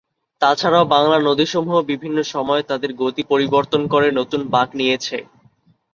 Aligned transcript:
তাছাড়াও 0.41 0.85
বাংলার 0.93 1.21
নদীসমূহ 1.29 1.75
বিভিন্ন 1.91 2.17
সময়ে 2.33 2.63
তাদের 2.63 2.91
গতি 3.01 3.23
পরিবর্তন 3.31 3.81
করে 3.93 4.07
নতুন 4.19 4.41
বাঁক 4.53 4.69
নিয়েছে। 4.79 5.17